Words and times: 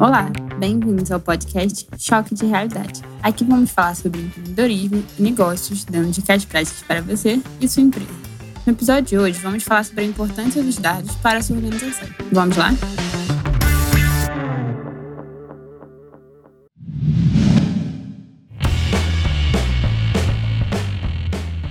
Olá, 0.00 0.30
bem-vindos 0.60 1.10
ao 1.10 1.18
podcast 1.18 1.84
Choque 1.98 2.32
de 2.32 2.46
Realidade. 2.46 3.02
Aqui 3.20 3.42
vamos 3.42 3.72
falar 3.72 3.96
sobre 3.96 4.20
empreendedorismo 4.20 5.02
e 5.18 5.22
negócios, 5.22 5.84
dando 5.84 6.12
dicas 6.12 6.44
práticas 6.44 6.84
para 6.84 7.02
você 7.02 7.42
e 7.60 7.68
sua 7.68 7.82
empresa. 7.82 8.12
No 8.64 8.74
episódio 8.74 9.02
de 9.02 9.18
hoje, 9.18 9.40
vamos 9.40 9.64
falar 9.64 9.82
sobre 9.82 10.04
a 10.04 10.06
importância 10.06 10.62
dos 10.62 10.78
dados 10.78 11.16
para 11.16 11.40
a 11.40 11.42
sua 11.42 11.56
organização. 11.56 12.08
Vamos 12.30 12.56
lá? 12.56 12.70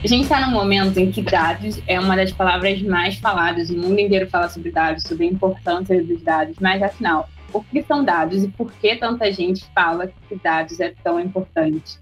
A 0.03 0.07
gente 0.07 0.23
está 0.23 0.45
num 0.45 0.51
momento 0.51 0.97
em 0.97 1.13
que 1.13 1.21
dados 1.21 1.81
é 1.87 1.97
uma 1.97 2.17
das 2.17 2.33
palavras 2.33 2.81
mais 2.81 3.15
faladas, 3.15 3.69
o 3.69 3.77
mundo 3.77 4.01
inteiro 4.01 4.29
fala 4.29 4.49
sobre 4.49 4.69
dados, 4.69 5.03
sobre 5.03 5.25
a 5.25 5.31
importância 5.31 6.03
dos 6.03 6.21
dados, 6.21 6.57
mas 6.59 6.83
afinal, 6.83 7.29
o 7.53 7.63
que 7.63 7.83
são 7.83 8.03
dados 8.03 8.43
e 8.43 8.47
por 8.47 8.71
que 8.71 8.95
tanta 8.95 9.31
gente 9.31 9.65
fala 9.73 10.07
que 10.07 10.35
dados 10.35 10.79
é 10.79 10.93
tão 11.03 11.19
importante? 11.19 11.99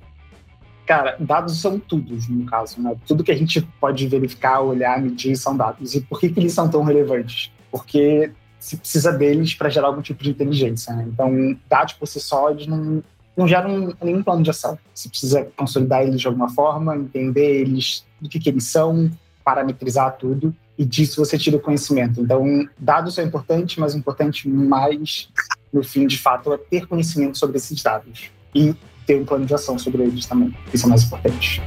Cara, 0.85 1.15
dados 1.19 1.59
são 1.59 1.79
tudo, 1.79 2.15
no 2.29 2.45
caso, 2.45 2.79
né? 2.81 2.95
Tudo 3.07 3.23
que 3.23 3.31
a 3.31 3.35
gente 3.37 3.61
pode 3.79 4.07
verificar, 4.07 4.61
olhar, 4.61 5.01
medir 5.01 5.35
são 5.35 5.57
dados. 5.57 5.95
E 5.95 6.01
por 6.01 6.19
que, 6.19 6.29
que 6.29 6.39
eles 6.39 6.53
são 6.53 6.69
tão 6.69 6.83
relevantes? 6.83 7.51
Porque 7.71 8.31
se 8.59 8.77
precisa 8.77 9.11
deles 9.11 9.53
para 9.55 9.69
gerar 9.69 9.87
algum 9.87 10.01
tipo 10.01 10.23
de 10.23 10.29
inteligência. 10.29 10.93
Né? 10.93 11.07
Então, 11.11 11.57
dados 11.67 11.93
por 11.93 12.07
si 12.07 12.19
só, 12.19 12.51
eles 12.51 12.67
não, 12.67 13.03
não 13.35 13.47
geram 13.47 13.95
nenhum 14.01 14.21
plano 14.21 14.43
de 14.43 14.51
ação. 14.51 14.77
Você 14.93 15.09
precisa 15.09 15.47
consolidar 15.57 16.03
eles 16.03 16.21
de 16.21 16.27
alguma 16.27 16.49
forma, 16.49 16.95
entender 16.95 17.61
eles, 17.61 18.05
do 18.21 18.29
que, 18.29 18.39
que 18.39 18.49
eles 18.49 18.65
são, 18.65 19.09
parametrizar 19.43 20.17
tudo 20.17 20.55
e 20.77 20.83
disso 20.85 21.23
você 21.23 21.37
tira 21.37 21.57
o 21.57 21.59
conhecimento. 21.59 22.21
Então, 22.21 22.67
dados 22.77 23.15
são 23.15 23.23
importantes, 23.23 23.77
mas 23.77 23.93
o 23.93 23.97
importante 23.97 24.47
mais, 24.47 25.29
no 25.71 25.83
fim, 25.83 26.05
de 26.05 26.17
fato, 26.17 26.53
é 26.53 26.57
ter 26.57 26.85
conhecimento 26.87 27.37
sobre 27.37 27.57
esses 27.57 27.81
dados 27.81 28.29
e 28.53 28.73
ter 29.05 29.19
um 29.19 29.25
plano 29.25 29.45
de 29.45 29.53
ação 29.53 29.77
sobre 29.77 30.03
eles 30.03 30.25
também. 30.25 30.53
Isso 30.73 30.85
é 30.85 30.89
mais 30.89 31.03
importante. 31.03 31.61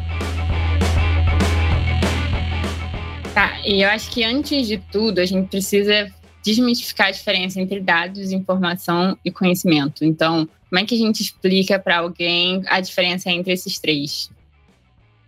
Tá, 3.34 3.61
e 3.65 3.83
eu 3.83 3.89
acho 3.89 4.11
que 4.11 4.25
antes 4.25 4.67
de 4.67 4.78
tudo, 4.91 5.20
a 5.20 5.25
gente 5.25 5.48
precisa 5.48 6.11
desmistificar 6.45 7.09
a 7.09 7.11
diferença 7.11 7.61
entre 7.61 7.81
dados, 7.81 8.33
informação 8.33 9.17
e 9.25 9.31
conhecimento. 9.31 10.05
Então, 10.05 10.48
como 10.69 10.81
é 10.81 10.84
que 10.84 10.95
a 10.95 10.98
gente 10.98 11.22
explica 11.22 11.78
para 11.78 11.98
alguém 11.98 12.62
a 12.67 12.81
diferença 12.81 13.31
entre 13.31 13.53
esses 13.53 13.78
três? 13.78 14.31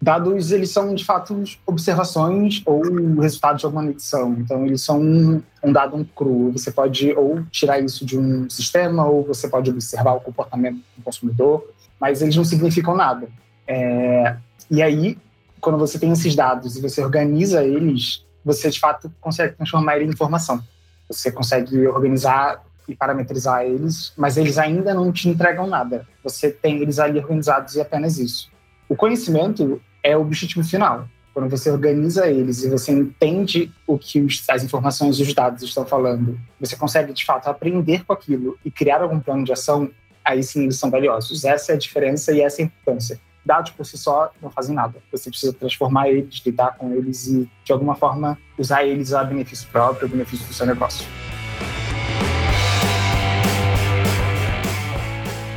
Dados, 0.02 0.50
eles 0.50 0.70
são, 0.70 0.94
de 0.94 1.04
fato, 1.04 1.44
observações 1.66 2.62
ou 2.64 2.80
resultados 3.20 3.60
de 3.60 3.66
alguma 3.66 3.82
medição. 3.82 4.32
Então, 4.38 4.64
eles 4.64 4.80
são 4.80 4.98
um, 4.98 5.42
um 5.62 5.70
dado 5.70 6.08
cru. 6.16 6.50
Você 6.52 6.70
pode 6.70 7.12
ou 7.12 7.42
tirar 7.50 7.80
isso 7.80 8.06
de 8.06 8.18
um 8.18 8.48
sistema, 8.48 9.06
ou 9.06 9.26
você 9.26 9.46
pode 9.46 9.68
observar 9.68 10.14
o 10.14 10.20
comportamento 10.20 10.80
do 10.96 11.02
consumidor, 11.04 11.68
mas 12.00 12.22
eles 12.22 12.34
não 12.34 12.44
significam 12.44 12.96
nada. 12.96 13.28
É, 13.68 14.36
e 14.70 14.82
aí, 14.82 15.18
quando 15.60 15.78
você 15.78 15.98
tem 15.98 16.10
esses 16.12 16.34
dados 16.34 16.76
e 16.76 16.80
você 16.80 17.02
organiza 17.02 17.62
eles, 17.62 18.24
você, 18.42 18.70
de 18.70 18.80
fato, 18.80 19.12
consegue 19.20 19.54
transformar 19.54 19.96
ele 19.96 20.06
em 20.06 20.08
informação. 20.08 20.64
Você 21.08 21.30
consegue 21.30 21.86
organizar 21.86 22.64
e 22.88 22.94
parametrizar 22.94 23.64
eles, 23.64 24.14
mas 24.16 24.38
eles 24.38 24.56
ainda 24.56 24.94
não 24.94 25.12
te 25.12 25.28
entregam 25.28 25.66
nada. 25.66 26.06
Você 26.24 26.50
tem 26.50 26.80
eles 26.80 26.98
ali 26.98 27.18
organizados 27.18 27.74
e 27.74 27.82
apenas 27.82 28.18
isso. 28.18 28.50
O 28.88 28.96
conhecimento 28.96 29.80
é 30.02 30.16
o 30.16 30.20
objetivo 30.20 30.64
final. 30.64 31.08
Quando 31.32 31.48
você 31.48 31.70
organiza 31.70 32.26
eles 32.26 32.64
e 32.64 32.68
você 32.68 32.92
entende 32.92 33.72
o 33.86 33.96
que 33.96 34.20
os, 34.20 34.42
as 34.48 34.64
informações 34.64 35.16
e 35.18 35.22
os 35.22 35.32
dados 35.32 35.62
estão 35.62 35.86
falando, 35.86 36.38
você 36.58 36.74
consegue 36.76 37.12
de 37.12 37.24
fato 37.24 37.48
aprender 37.48 38.04
com 38.04 38.12
aquilo 38.12 38.58
e 38.64 38.70
criar 38.70 39.00
algum 39.00 39.20
plano 39.20 39.44
de 39.44 39.52
ação, 39.52 39.90
aí 40.24 40.42
sim 40.42 40.64
eles 40.64 40.76
são 40.76 40.90
valiosos. 40.90 41.44
Essa 41.44 41.72
é 41.72 41.74
a 41.76 41.78
diferença 41.78 42.32
e 42.32 42.40
essa 42.40 42.60
é 42.60 42.64
a 42.64 42.66
importância. 42.66 43.20
Dados 43.44 43.70
por 43.70 43.86
si 43.86 43.96
só 43.96 44.30
não 44.42 44.50
fazem 44.50 44.74
nada. 44.74 44.98
Você 45.10 45.30
precisa 45.30 45.52
transformar 45.52 46.08
eles, 46.08 46.42
lidar 46.44 46.76
com 46.76 46.92
eles 46.92 47.26
e, 47.26 47.48
de 47.64 47.72
alguma 47.72 47.94
forma, 47.94 48.36
usar 48.58 48.84
eles 48.84 49.14
a 49.14 49.24
benefício 49.24 49.68
próprio, 49.70 50.06
a 50.06 50.10
benefício 50.10 50.46
do 50.46 50.52
seu 50.52 50.66
negócio. 50.66 51.06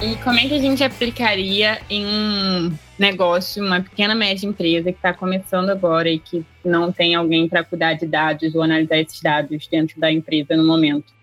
E 0.04 0.18
como 0.18 0.38
é 0.38 0.46
que 0.46 0.54
a 0.54 0.60
gente 0.60 0.84
aplicaria 0.84 1.80
em 1.90 2.06
um 2.06 2.78
negócio, 3.00 3.64
uma 3.64 3.80
pequena 3.80 4.14
média 4.14 4.46
empresa 4.46 4.92
que 4.92 4.98
está 4.98 5.14
começando 5.14 5.70
agora 5.70 6.10
e 6.10 6.20
que 6.20 6.46
não 6.64 6.92
tem 6.92 7.16
alguém 7.16 7.48
para 7.48 7.64
cuidar 7.64 7.94
de 7.94 8.06
dados 8.06 8.54
ou 8.54 8.62
analisar 8.62 8.98
esses 8.98 9.22
dados 9.22 9.66
dentro 9.66 9.98
da 10.02 10.12
empresa 10.12 10.58
no 10.58 10.68
momento? 10.68 11.14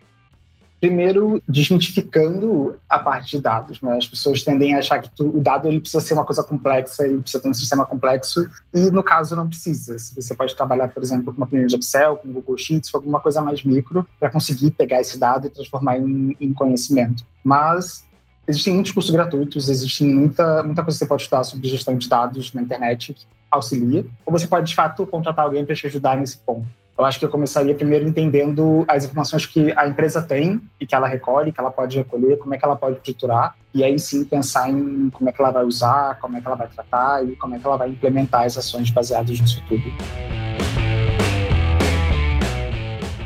Primeiro, 0.81 1.43
desmitificando 1.47 2.75
a 2.89 2.99
parte 2.99 3.37
de 3.37 3.43
dados. 3.43 3.83
Né? 3.83 3.99
As 3.99 4.09
pessoas 4.09 4.43
tendem 4.43 4.75
a 4.75 4.79
achar 4.79 4.99
que 5.03 5.11
tu, 5.11 5.29
o 5.29 5.43
dado 5.43 5.69
ele 5.69 5.81
precisa 5.81 6.03
ser 6.03 6.15
uma 6.15 6.25
coisa 6.25 6.43
complexa, 6.43 7.05
ele 7.05 7.19
precisa 7.19 7.43
ter 7.43 7.51
um 7.51 7.55
sistema 7.55 7.85
complexo, 7.85 8.49
e 8.73 8.91
no 8.91 9.03
caso 9.03 9.37
não 9.37 9.47
precisa. 9.47 9.99
Você 9.99 10.35
pode 10.35 10.57
trabalhar, 10.57 10.89
por 10.89 11.03
exemplo, 11.03 11.35
com 11.35 11.37
uma 11.37 11.47
planilha 11.47 11.69
de 11.69 11.77
Excel, 11.77 12.17
com 12.17 12.33
Google 12.33 12.57
Sheets, 12.57 12.91
com 12.91 12.97
alguma 12.97 13.21
coisa 13.21 13.43
mais 13.43 13.63
micro, 13.63 14.09
para 14.19 14.31
conseguir 14.31 14.71
pegar 14.71 15.03
esse 15.03 15.19
dado 15.19 15.49
e 15.49 15.51
transformar 15.51 15.99
em, 15.99 16.35
em 16.41 16.55
conhecimento. 16.55 17.27
Mas 17.45 18.09
Existem 18.51 18.75
muitos 18.75 18.91
cursos 18.91 19.13
gratuitos, 19.13 19.69
existe 19.69 20.03
muita, 20.03 20.65
muita 20.65 20.83
coisa 20.83 20.99
que 20.99 21.05
você 21.05 21.07
pode 21.07 21.23
estudar 21.23 21.45
sobre 21.45 21.69
gestão 21.69 21.97
de 21.97 22.09
dados 22.09 22.53
na 22.53 22.61
internet 22.61 23.15
que 23.15 23.25
auxilia, 23.49 24.05
ou 24.27 24.33
você 24.33 24.49
pode, 24.49 24.67
de 24.69 24.75
fato, 24.75 25.07
contratar 25.07 25.45
alguém 25.45 25.65
para 25.65 25.77
te 25.77 25.87
ajudar 25.87 26.17
nesse 26.17 26.37
ponto. 26.39 26.67
Eu 26.99 27.05
acho 27.05 27.21
que 27.21 27.25
eu 27.25 27.29
começaria 27.29 27.73
primeiro 27.77 28.09
entendendo 28.09 28.85
as 28.89 29.05
informações 29.05 29.47
que 29.47 29.73
a 29.77 29.87
empresa 29.87 30.21
tem 30.21 30.61
e 30.81 30.87
que 30.87 30.97
ela 30.97 31.07
recolhe, 31.07 31.53
que 31.53 31.61
ela 31.61 31.71
pode 31.71 31.97
recolher, 31.97 32.39
como 32.39 32.53
é 32.53 32.59
que 32.59 32.65
ela 32.65 32.75
pode 32.75 32.97
estruturar, 32.97 33.55
e 33.73 33.85
aí 33.85 33.97
sim 34.01 34.25
pensar 34.25 34.69
em 34.69 35.11
como 35.11 35.31
é 35.31 35.33
que 35.33 35.41
ela 35.41 35.53
vai 35.53 35.65
usar, 35.65 36.19
como 36.19 36.37
é 36.37 36.41
que 36.41 36.47
ela 36.49 36.57
vai 36.57 36.67
tratar 36.67 37.25
e 37.25 37.37
como 37.37 37.55
é 37.55 37.59
que 37.61 37.67
ela 37.67 37.77
vai 37.77 37.91
implementar 37.91 38.47
as 38.47 38.59
ações 38.59 38.91
baseadas 38.91 39.41
nisso 39.41 39.63
tudo. 39.69 39.85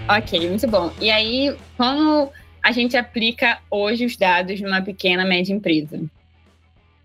Ok, 0.07 0.49
muito 0.51 0.69
bom. 0.69 0.93
E 1.01 1.11
aí, 1.11 1.57
como 1.79 2.31
a 2.65 2.73
gente 2.73 2.97
aplica 2.97 3.59
hoje 3.71 4.07
os 4.07 4.17
dados 4.17 4.59
numa 4.59 4.81
pequena, 4.81 5.23
média 5.23 5.53
empresa? 5.53 6.01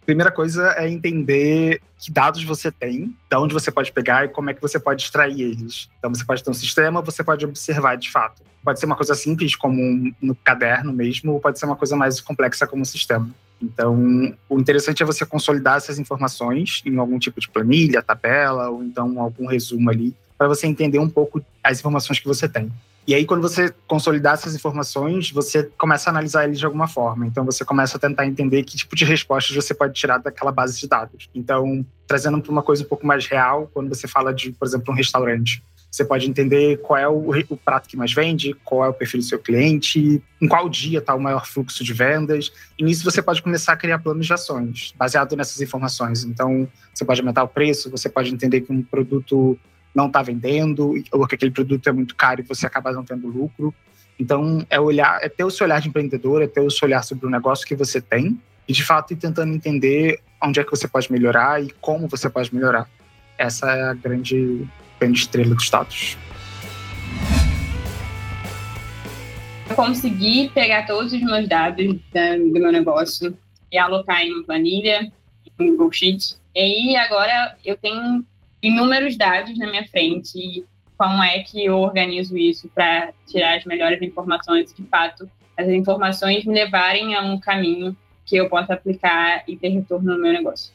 Primeira 0.05 0.31
coisa 0.31 0.73
é 0.77 0.89
entender 0.89 1.81
que 1.99 2.09
dados 2.09 2.41
você 2.45 2.71
tem, 2.71 3.13
de 3.29 3.35
onde 3.35 3.53
você 3.53 3.69
pode 3.69 3.91
pegar 3.91 4.23
e 4.23 4.29
como 4.29 4.49
é 4.49 4.53
que 4.53 4.61
você 4.61 4.79
pode 4.79 5.03
extrair 5.03 5.41
eles. 5.41 5.89
Então, 5.99 6.15
você 6.15 6.23
pode 6.23 6.41
ter 6.41 6.49
um 6.49 6.53
sistema, 6.53 7.01
você 7.01 7.21
pode 7.25 7.45
observar 7.45 7.97
de 7.97 8.09
fato. 8.09 8.41
Pode 8.63 8.79
ser 8.79 8.85
uma 8.85 8.95
coisa 8.95 9.13
simples, 9.13 9.53
como 9.53 9.81
um, 9.81 10.13
no 10.21 10.33
caderno 10.33 10.93
mesmo, 10.93 11.33
ou 11.33 11.41
pode 11.41 11.59
ser 11.59 11.65
uma 11.65 11.75
coisa 11.75 11.95
mais 11.97 12.21
complexa, 12.21 12.65
como 12.65 12.81
um 12.81 12.85
sistema. 12.85 13.29
Então, 13.61 14.33
o 14.47 14.57
interessante 14.57 15.03
é 15.03 15.05
você 15.05 15.25
consolidar 15.25 15.75
essas 15.75 15.99
informações 15.99 16.81
em 16.85 16.97
algum 16.97 17.19
tipo 17.19 17.41
de 17.41 17.49
planilha, 17.49 18.01
tabela, 18.01 18.69
ou 18.69 18.81
então 18.81 19.19
algum 19.19 19.45
resumo 19.45 19.89
ali, 19.89 20.15
para 20.37 20.47
você 20.47 20.65
entender 20.65 20.99
um 20.99 21.09
pouco 21.09 21.43
as 21.61 21.79
informações 21.79 22.17
que 22.17 22.27
você 22.27 22.47
tem. 22.47 22.71
E 23.09 23.15
aí, 23.15 23.25
quando 23.25 23.41
você 23.41 23.73
consolidar 23.87 24.35
essas 24.35 24.53
informações, 24.53 25.31
você 25.31 25.63
começa 25.79 26.11
a 26.11 26.13
analisar 26.13 26.43
eles 26.43 26.59
de 26.59 26.65
alguma 26.67 26.87
forma. 26.87 27.25
Então, 27.25 27.43
você 27.43 27.65
começa 27.65 27.97
a 27.97 27.99
tentar 27.99 28.27
entender 28.27 28.61
que 28.61 28.77
tipo 28.77 28.95
de 28.95 29.03
respostas 29.03 29.55
você 29.55 29.73
pode 29.73 29.95
tirar 29.95 30.19
daquela 30.19 30.51
base 30.51 30.79
de 30.79 30.87
dados. 30.87 31.27
Então, 31.33 31.83
trazendo 32.05 32.39
para 32.39 32.51
uma 32.51 32.61
coisa 32.61 32.83
um 32.83 32.85
pouco 32.85 33.07
mais 33.07 33.25
real, 33.25 33.67
quando 33.73 33.89
você 33.89 34.07
fala 34.07 34.31
de, 34.31 34.51
por 34.51 34.67
exemplo, 34.67 34.93
um 34.93 34.95
restaurante, 34.95 35.63
você 35.89 36.05
pode 36.05 36.29
entender 36.29 36.77
qual 36.83 36.99
é 36.99 37.07
o, 37.07 37.57
prato 37.57 37.89
que 37.89 37.97
mais 37.97 38.13
vende, 38.13 38.53
qual 38.63 38.85
é 38.85 38.89
o 38.89 38.93
perfil 38.93 39.21
do 39.21 39.25
seu 39.25 39.39
cliente, 39.39 40.21
em 40.39 40.47
qual 40.47 40.69
dia 40.69 40.99
está 40.99 41.15
o 41.15 41.19
maior 41.19 41.47
fluxo 41.47 41.83
de 41.83 41.93
vendas. 41.93 42.51
E 42.77 42.83
nisso 42.83 43.03
você 43.03 43.23
pode 43.23 43.41
começar 43.41 43.73
a 43.73 43.75
criar 43.75 43.97
planos 43.97 44.27
de 44.27 44.33
ações 44.33 44.93
baseado 44.95 45.35
nessas 45.35 45.59
informações. 45.59 46.25
Então, 46.25 46.67
você 46.93 47.03
pode 47.03 47.21
aumentar 47.21 47.41
o 47.41 47.47
preço, 47.47 47.89
você 47.89 48.07
pode 48.07 48.31
entender 48.31 48.61
que 48.61 48.71
um 48.71 48.83
produto 48.83 49.57
não 49.93 50.07
está 50.07 50.21
vendendo, 50.21 50.93
ou 51.11 51.27
que 51.27 51.35
aquele 51.35 51.51
produto 51.51 51.87
é 51.87 51.91
muito 51.91 52.15
caro 52.15 52.41
e 52.41 52.43
você 52.43 52.65
acaba 52.65 52.91
não 52.91 53.03
tendo 53.03 53.27
lucro. 53.27 53.73
Então, 54.19 54.65
é 54.69 54.79
olhar, 54.79 55.19
é 55.23 55.29
ter 55.29 55.43
o 55.43 55.49
seu 55.49 55.65
olhar 55.65 55.79
de 55.79 55.87
empreendedor, 55.87 56.41
é 56.41 56.47
ter 56.47 56.59
o 56.59 56.69
seu 56.69 56.87
olhar 56.87 57.03
sobre 57.03 57.25
o 57.25 57.29
negócio 57.29 57.65
que 57.65 57.75
você 57.75 58.01
tem 58.01 58.39
e, 58.67 58.73
de 58.73 58.83
fato, 58.83 59.13
ir 59.13 59.15
tentando 59.15 59.53
entender 59.53 60.19
onde 60.41 60.59
é 60.59 60.63
que 60.63 60.71
você 60.71 60.87
pode 60.87 61.11
melhorar 61.11 61.63
e 61.63 61.69
como 61.81 62.07
você 62.07 62.29
pode 62.29 62.53
melhorar. 62.53 62.87
Essa 63.37 63.71
é 63.71 63.83
a 63.83 63.93
grande, 63.93 64.67
grande 64.99 65.19
estrela 65.19 65.55
dos 65.55 65.63
status. 65.63 66.17
Eu 69.69 69.75
consegui 69.75 70.49
pegar 70.53 70.85
todos 70.85 71.13
os 71.13 71.21
meus 71.21 71.47
dados 71.47 71.85
do 71.85 72.59
meu 72.59 72.71
negócio 72.71 73.37
e 73.71 73.77
alocar 73.77 74.21
em 74.21 74.33
uma 74.33 74.43
planilha, 74.43 75.11
em 75.59 75.67
Google 75.69 75.91
Sheets. 75.91 76.41
E 76.55 76.59
aí, 76.59 76.95
agora 76.97 77.55
eu 77.63 77.77
tenho 77.77 78.25
inúmeros 78.61 79.17
dados 79.17 79.57
na 79.57 79.67
minha 79.67 79.87
frente 79.87 80.37
e 80.37 80.65
como 80.97 81.23
é 81.23 81.39
que 81.39 81.63
eu 81.63 81.77
organizo 81.77 82.37
isso 82.37 82.67
para 82.75 83.13
tirar 83.25 83.57
as 83.57 83.63
melhores 83.63 84.01
informações, 84.01 84.73
de 84.73 84.83
fato, 84.83 85.29
as 85.57 85.67
informações 85.69 86.43
me 86.43 86.53
levarem 86.53 87.15
a 87.15 87.21
um 87.21 87.39
caminho 87.39 87.95
que 88.25 88.35
eu 88.35 88.49
possa 88.49 88.73
aplicar 88.73 89.43
e 89.47 89.55
ter 89.55 89.69
retorno 89.69 90.13
no 90.13 90.21
meu 90.21 90.33
negócio. 90.33 90.71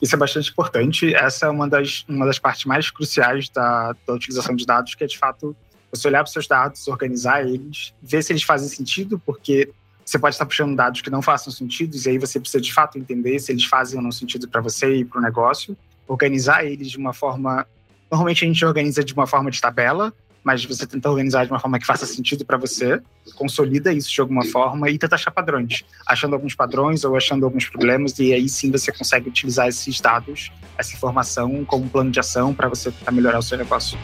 Isso 0.00 0.14
é 0.14 0.18
bastante 0.18 0.50
importante. 0.50 1.14
Essa 1.14 1.46
é 1.46 1.48
uma 1.50 1.68
das, 1.68 2.04
uma 2.08 2.24
das 2.24 2.38
partes 2.38 2.64
mais 2.64 2.90
cruciais 2.90 3.50
da, 3.50 3.94
da 4.06 4.14
utilização 4.14 4.56
de 4.56 4.64
dados, 4.64 4.94
que 4.94 5.04
é, 5.04 5.06
de 5.06 5.18
fato, 5.18 5.54
você 5.92 6.08
olhar 6.08 6.20
para 6.20 6.28
os 6.28 6.32
seus 6.32 6.48
dados, 6.48 6.88
organizar 6.88 7.46
eles, 7.46 7.92
ver 8.02 8.22
se 8.22 8.32
eles 8.32 8.42
fazem 8.42 8.68
sentido, 8.68 9.18
porque 9.18 9.70
você 10.02 10.18
pode 10.18 10.34
estar 10.34 10.46
puxando 10.46 10.74
dados 10.74 11.02
que 11.02 11.10
não 11.10 11.20
façam 11.20 11.52
sentido, 11.52 11.94
e 11.94 12.08
aí 12.08 12.18
você 12.18 12.40
precisa 12.40 12.60
de 12.60 12.72
fato 12.72 12.98
entender 12.98 13.38
se 13.38 13.52
eles 13.52 13.64
fazem 13.64 13.98
ou 13.98 14.02
não 14.02 14.10
sentido 14.10 14.48
para 14.48 14.60
você 14.62 14.96
e 14.96 15.04
para 15.04 15.18
o 15.18 15.22
negócio, 15.22 15.76
organizar 16.12 16.64
eles 16.64 16.90
de 16.90 16.98
uma 16.98 17.12
forma. 17.12 17.66
Normalmente 18.10 18.44
a 18.44 18.48
gente 18.48 18.64
organiza 18.64 19.04
de 19.04 19.12
uma 19.14 19.26
forma 19.26 19.50
de 19.50 19.60
tabela, 19.60 20.12
mas 20.42 20.64
você 20.64 20.86
tenta 20.86 21.08
organizar 21.08 21.44
de 21.44 21.52
uma 21.52 21.60
forma 21.60 21.78
que 21.78 21.86
faça 21.86 22.04
sentido 22.06 22.44
para 22.44 22.56
você, 22.56 23.00
consolida 23.36 23.92
isso 23.92 24.10
de 24.10 24.20
alguma 24.20 24.44
forma 24.44 24.90
e 24.90 24.98
tenta 24.98 25.14
achar 25.14 25.30
padrões, 25.30 25.84
achando 26.06 26.34
alguns 26.34 26.54
padrões 26.54 27.04
ou 27.04 27.16
achando 27.16 27.44
alguns 27.44 27.68
problemas, 27.68 28.18
e 28.18 28.32
aí 28.32 28.48
sim 28.48 28.70
você 28.70 28.90
consegue 28.90 29.28
utilizar 29.28 29.68
esses 29.68 30.00
dados, 30.00 30.50
essa 30.76 30.94
informação 30.94 31.64
como 31.64 31.88
plano 31.88 32.10
de 32.10 32.18
ação 32.18 32.52
para 32.52 32.68
você 32.68 32.90
tentar 32.90 33.12
melhorar 33.12 33.38
o 33.38 33.42
seu 33.42 33.56
negócio. 33.56 33.98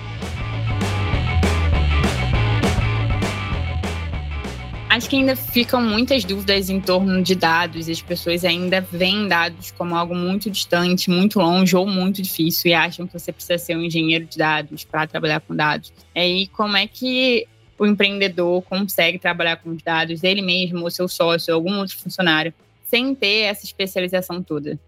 Acho 4.96 5.10
que 5.10 5.16
ainda 5.16 5.37
ficam 5.37 5.82
muitas 5.82 6.25
dúvidas 6.25 6.70
em 6.70 6.81
torno 6.81 7.22
de 7.22 7.34
dados, 7.34 7.87
as 7.87 8.00
pessoas 8.00 8.46
ainda 8.46 8.81
veem 8.81 9.28
dados 9.28 9.70
como 9.72 9.94
algo 9.94 10.14
muito 10.14 10.50
distante, 10.50 11.10
muito 11.10 11.38
longe 11.38 11.76
ou 11.76 11.87
muito 11.87 12.22
difícil 12.22 12.70
e 12.70 12.75
acham 12.75 13.06
que 13.06 13.12
você 13.12 13.31
precisa 13.31 13.58
ser 13.58 13.76
um 13.76 13.82
engenheiro 13.82 14.25
de 14.25 14.38
dados 14.38 14.84
para 14.84 15.06
trabalhar 15.06 15.40
com 15.40 15.54
dados. 15.54 15.93
E 16.14 16.19
aí, 16.19 16.46
como 16.46 16.78
é 16.78 16.87
que 16.87 17.46
o 17.78 17.84
empreendedor 17.84 18.62
consegue 18.62 19.19
trabalhar 19.19 19.56
com 19.56 19.69
os 19.69 19.82
dados, 19.82 20.25
ele 20.25 20.40
mesmo, 20.40 20.81
ou 20.81 20.90
seu 20.90 21.08
sócio, 21.08 21.52
ou 21.52 21.58
algum 21.60 21.78
outro 21.78 21.99
funcionário, 21.99 22.54
sem 22.87 23.14
ter 23.14 23.42
essa 23.42 23.66
especialização 23.66 24.42
toda? 24.42 24.81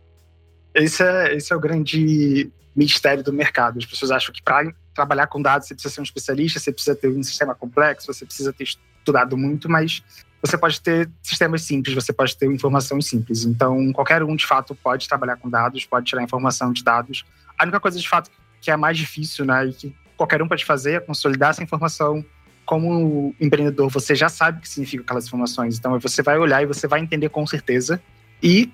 Esse 0.74 1.02
é, 1.02 1.34
esse 1.36 1.52
é 1.52 1.56
o 1.56 1.60
grande 1.60 2.50
mistério 2.74 3.22
do 3.22 3.30
mercado. 3.30 3.78
As 3.78 3.84
pessoas 3.84 4.10
acham 4.10 4.32
que 4.32 4.40
para 4.42 4.72
trabalhar 4.94 5.26
com 5.26 5.42
dados 5.42 5.68
você 5.68 5.74
precisa 5.74 5.94
ser 5.94 6.00
um 6.00 6.04
especialista, 6.04 6.58
você 6.58 6.72
precisa 6.72 6.96
ter 6.96 7.08
um 7.08 7.22
sistema 7.22 7.54
complexo, 7.54 8.06
você 8.06 8.24
precisa 8.24 8.54
ter 8.54 8.64
estudado 9.08 9.36
muito, 9.36 9.70
mas 9.70 10.02
você 10.40 10.56
pode 10.56 10.80
ter 10.80 11.10
sistemas 11.22 11.62
simples, 11.62 11.94
você 11.94 12.12
pode 12.12 12.36
ter 12.36 12.46
informações 12.46 13.06
simples. 13.06 13.44
Então, 13.44 13.92
qualquer 13.92 14.22
um, 14.22 14.36
de 14.36 14.46
fato, 14.46 14.74
pode 14.74 15.08
trabalhar 15.08 15.36
com 15.36 15.48
dados, 15.48 15.84
pode 15.84 16.06
tirar 16.06 16.22
informação 16.22 16.72
de 16.72 16.84
dados. 16.84 17.24
A 17.58 17.64
única 17.64 17.80
coisa, 17.80 17.98
de 17.98 18.08
fato, 18.08 18.30
que 18.60 18.70
é 18.70 18.76
mais 18.76 18.96
difícil, 18.96 19.44
né, 19.44 19.66
e 19.66 19.72
que 19.72 19.96
qualquer 20.16 20.42
um 20.42 20.48
pode 20.48 20.64
fazer 20.64 20.92
é 20.92 21.00
consolidar 21.00 21.50
essa 21.50 21.62
informação. 21.62 22.24
Como 22.64 23.34
empreendedor, 23.40 23.88
você 23.88 24.14
já 24.14 24.28
sabe 24.28 24.58
o 24.58 24.60
que 24.60 24.68
significa 24.68 25.02
aquelas 25.02 25.26
informações. 25.26 25.78
Então, 25.78 25.98
você 25.98 26.22
vai 26.22 26.38
olhar 26.38 26.62
e 26.62 26.66
você 26.66 26.86
vai 26.86 27.00
entender 27.00 27.30
com 27.30 27.46
certeza. 27.46 28.00
E 28.42 28.70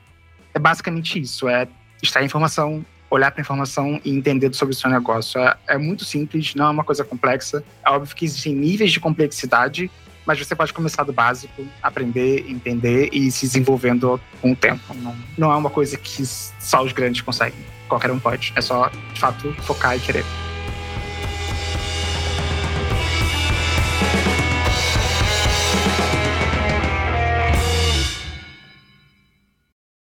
é 0.53 0.59
basicamente 0.59 1.21
isso: 1.21 1.49
é 1.49 1.69
extrair 2.03 2.27
informação, 2.27 2.85
olhar 3.09 3.31
para 3.31 3.41
a 3.41 3.45
informação 3.45 4.01
e 4.05 4.11
entender 4.11 4.53
sobre 4.53 4.75
o 4.75 4.77
seu 4.77 4.91
negócio. 4.91 5.41
É, 5.41 5.57
é 5.69 5.79
muito 5.79 6.05
simples, 6.05 6.57
não 6.57 6.67
é 6.67 6.71
uma 6.71 6.85
coisa 6.85 7.05
complexa. 7.05 7.63
É 7.87 7.91
óbvio 7.91 8.17
que 8.17 8.25
existem 8.25 8.53
níveis 8.53 8.91
de 8.91 8.99
complexidade 8.99 9.89
mas 10.27 10.39
você 10.39 10.55
pode 10.55 10.73
começar 10.73 11.05
do 11.05 11.13
básico, 11.13 11.67
aprender, 11.83 12.45
entender 12.49 13.11
e 13.13 13.29
ir 13.29 13.31
se 13.31 13.47
desenvolvendo 13.47 14.21
com 14.41 14.53
o 14.53 14.57
tempo. 14.57 14.81
Não, 14.95 15.17
não 15.37 15.53
é 15.53 15.57
uma 15.57 15.71
coisa 15.71 15.97
que 15.97 16.25
só 16.25 16.83
os 16.83 16.93
grandes 16.93 17.21
conseguem. 17.21 17.59
Qualquer 17.89 18.11
um 18.11 18.19
pode. 18.19 18.53
É 18.57 18.61
só, 18.61 18.89
de 18.89 19.21
fato, 19.21 19.53
focar 19.63 19.97
e 19.97 20.01
querer. 20.01 20.25